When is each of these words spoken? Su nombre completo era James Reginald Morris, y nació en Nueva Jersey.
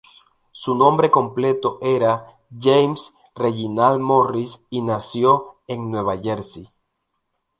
Su 0.51 0.73
nombre 0.73 1.11
completo 1.11 1.77
era 1.79 2.25
James 2.59 3.13
Reginald 3.35 3.99
Morris, 4.01 4.61
y 4.71 4.81
nació 4.81 5.57
en 5.67 5.91
Nueva 5.91 6.17
Jersey. 6.17 6.71